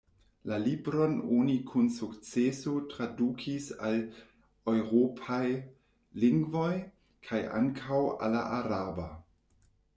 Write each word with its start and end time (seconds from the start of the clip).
La 0.51 0.57
libron 0.61 1.11
oni 1.39 1.57
kun 1.71 1.89
sukceso 1.97 2.73
tradukis 2.95 3.67
al 3.91 4.01
eŭropaj 4.73 5.45
lingvoj, 6.27 6.73
kaj 7.31 7.47
ankaŭ 7.63 8.05
al 8.17 8.39
la 8.41 8.45
araba. 8.61 9.11